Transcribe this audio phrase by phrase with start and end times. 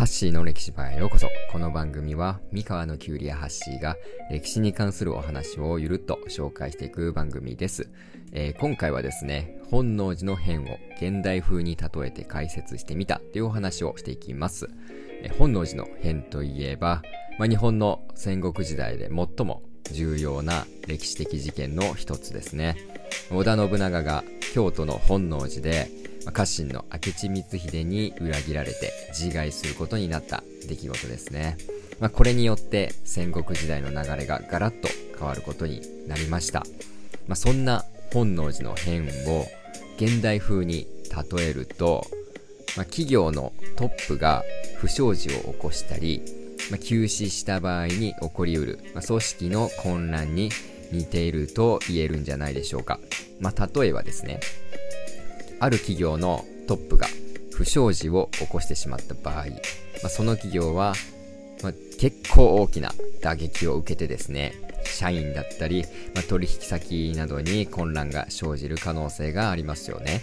[0.00, 1.28] ハッシーの歴史場へようこそ。
[1.52, 3.98] この番組は、三河のキュウリやハッシーが
[4.30, 7.90] 歴史に関するお話をゆるっと紹介していく番組です。
[8.32, 14.70] えー、今回はですね、本能寺の変を現代風に例えて解説してみたというお話をしていきます。
[15.22, 17.02] えー、本能寺の変といえば、
[17.38, 19.62] まあ、日本の戦国時代で最も
[19.92, 22.78] 重要な歴史的事件の一つですね。
[23.30, 25.90] 織田信長が京都の本能寺で
[26.32, 31.56] 家臣の明智光秀に裏切られて自害することになった出来事ですね。
[31.98, 36.60] まあ、これによって戦国時代の流れがガラッと変わることになりました。
[37.28, 39.46] まあ、そんな本能寺の変を
[39.96, 40.86] 現代風に
[41.34, 42.06] 例えると、
[42.76, 44.42] まあ、企業のトップが
[44.76, 46.22] 不祥事を起こしたり、
[46.70, 50.50] まあ、休止した場合に起こりうる、まあ、組織の混乱に
[50.90, 52.98] 似ていると言えるんじゃないでしょうか。
[53.40, 54.40] まあ、例えばですね、
[55.60, 57.06] ある企業のトップが
[57.52, 59.50] 不祥事を起こしてしまった場合、ま
[60.04, 60.94] あ、その企業は、
[61.62, 65.84] まあ、結構大きな打撃を受けてですね、社員だったり、
[66.14, 70.22] まあ、取引先などに混乱が生じる可能性がありますよね。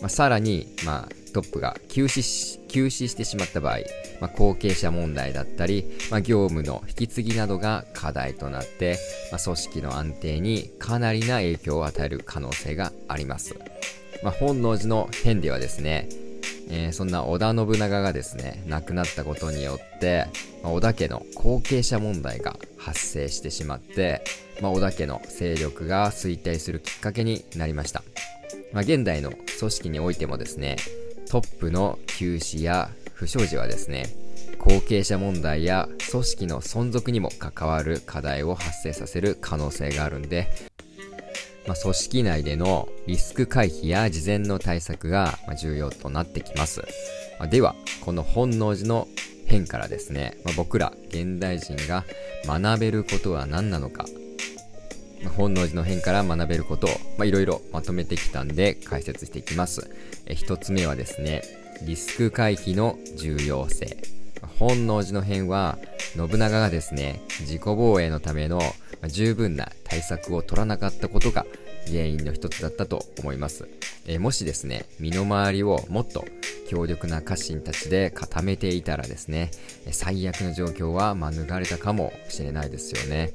[0.00, 3.78] まあ、さらに、まあ、トップが休止し、休止してしまった場合、
[4.20, 8.98] まあ、後継者問題だったり、まあ、業務の引き継ぎなどが課題となって、
[9.30, 13.54] まあ、組織の安定にかなりな影響を与える可能性があります。
[14.22, 16.08] まあ、本能寺の変ではですね、
[16.70, 20.26] えー、そんな織田信長がですね、亡くなったことによって、
[20.62, 24.22] まあ、織田家の後継者問題が発生してしまって、
[24.60, 28.02] まあ、織田家の勢力が衰退するきっかけになりました。
[28.72, 30.76] まあ、現代の組織においてもですね、
[31.28, 34.06] トップの休止や不祥事はですね、
[34.58, 40.48] 後継者問題や組織の存続にも関わる課題を発生させる可能性があるんで、
[41.70, 46.80] まあ、組織内でのリスク回避や事前の対策が重要となってきます。
[47.38, 49.06] まあ、では、この本能寺の
[49.46, 52.04] 変からですね、まあ、僕ら現代人が
[52.44, 54.04] 学べることは何なのか、
[55.22, 56.88] まあ、本能寺の変から学べること
[57.20, 59.88] をいろいろまとめてきたんで解説していきます。
[60.26, 61.42] え一つ目はですね、
[61.82, 63.96] リスク回避の重要性。
[64.58, 65.78] 本能寺の変は
[66.16, 68.60] 信長がですね、自己防衛のための
[69.08, 71.46] 十分な対策を取らなかったことが
[71.86, 73.68] 原因の一つだったと思います。
[74.06, 76.24] えもしですね、身の回りをもっと
[76.68, 79.50] 強力な家臣たちで固めていたらですね、
[79.90, 83.32] 最悪の状況は免れたかもしれないですよね。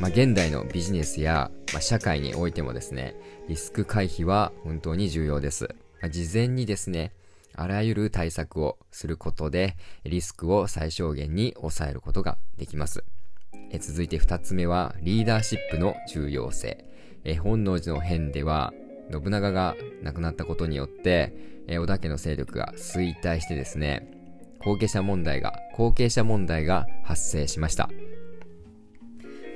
[0.00, 3.14] まあ、現代のビジネスや、まあ、社会においてもですね、
[3.48, 5.68] リスク回避は本当に重要です。
[6.00, 7.12] まあ、事前にですね、
[7.54, 13.04] あらゆる対策をすることで、リスクを最小限に抑えることができます。
[13.72, 16.84] え続いて2つ目は、リーダーシップの重要性。
[17.24, 18.74] え本能寺の変では、
[19.10, 21.34] 信長が亡くなったことによって、
[21.66, 24.10] え織田家の勢力が衰退してですね、
[24.58, 27.88] 後継者問題が、後継者問題が発生しました。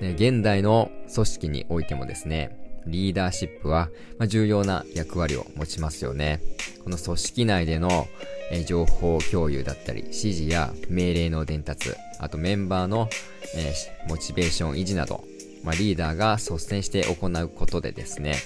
[0.00, 6.40] 現代の組織においてもですね、リーダーシップは、ま、重要な役割を持ちますよね。
[6.84, 8.06] この組織内での、
[8.50, 13.08] え情報共有だったり、指示や命令の伝達、あとメンバーの、
[13.56, 13.74] え、
[14.08, 15.24] モチベーション維持など、
[15.64, 18.36] ま、リーダーが率先して行うことでですね、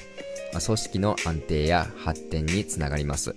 [0.54, 3.34] ま、組織の安定や発展につながります。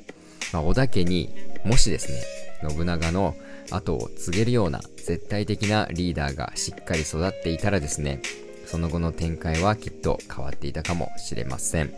[0.53, 1.35] まあ、小田家に
[1.65, 2.23] もしですね、
[2.69, 3.35] 信長の
[3.71, 8.21] 後を継げるような絶対的なリーダーがしっかり育っていたらですね、
[8.73, 11.93] その後の展開はきっと変わっていたかもしれません。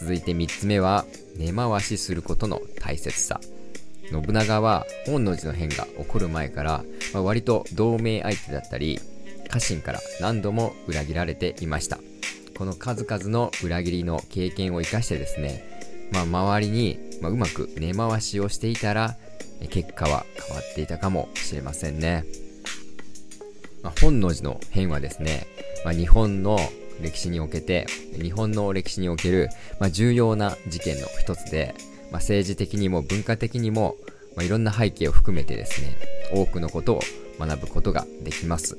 [0.00, 1.04] 続いて3つ目は、
[1.36, 3.42] 根回しすることの大切さ。
[4.10, 6.82] 信長は本能寺の変が起こる前から、
[7.12, 8.98] まあ、割と同盟相手だったり、
[9.50, 11.98] 家臣から何度も裏切られていました。
[12.56, 15.62] この数々の裏切りの経験を生かしてですね、
[16.10, 19.14] まあ、周りに、ま、うまく根回しをしていたら、
[19.68, 22.24] 結果は変わっていたかもしれませんね。
[23.82, 25.46] まあ、本能寺の変はですね、
[25.86, 26.58] まあ、日本の
[27.00, 27.86] 歴史におけて、
[28.20, 31.76] 日本の歴史における、まあ、重要な事件の一つで、
[32.10, 33.94] まあ、政治的にも文化的にも、
[34.34, 35.96] まあ、いろんな背景を含めてですね、
[36.34, 37.00] 多くのことを
[37.38, 38.76] 学ぶことができます。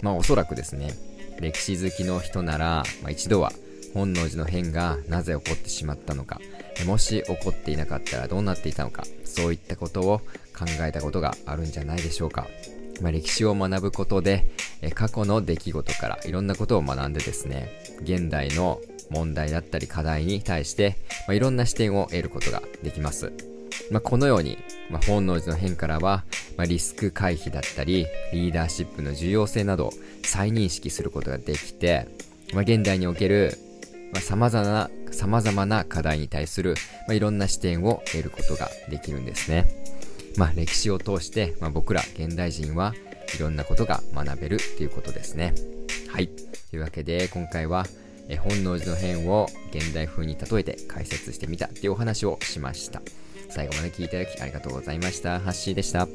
[0.00, 0.94] まあおそらくですね、
[1.38, 3.52] 歴史好きの人なら、まあ、一度は
[3.92, 6.40] 本能寺の変がなぜ起こってしまったのか、
[6.86, 10.20] もし起こっていなかったらどうなっていたのか、そういったことを
[10.58, 12.46] 考えたことがあるんじゃないでしょうか。
[13.00, 14.46] まあ、歴史を学ぶことで、
[14.80, 17.68] え過去の出来事からいろんなことを学んでですね、
[18.02, 18.80] 現代の
[19.10, 20.96] 問題だったり課題に対して、
[21.26, 23.32] まあ、いろんな視点を得ることができます。
[23.90, 24.58] まあ、このように、
[24.90, 26.24] まあ、本能寺の変からは、
[26.56, 29.92] まあ、リスク回避だったり、リーダーシップの重要性など
[30.24, 32.08] 再認識することができて、
[32.52, 33.56] まあ、現代における、
[34.12, 36.74] まあ、様々な、様々な課題に対する、
[37.06, 39.66] まあ、いろんな視点を得ることができるんですね。
[40.38, 42.94] まあ、歴史を通して、まあ、僕ら現代人は
[43.36, 45.52] いろんなことが学べるっていうことですね。
[46.08, 46.28] はい。
[46.28, 47.84] というわけで、今回は、
[48.28, 53.02] え本能寺の変を現代風に例えて解説してみたっていうお話をしました。
[53.50, 55.40] 最後まで聞いていただきありがとうございました。
[55.40, 56.06] ハッシーでした。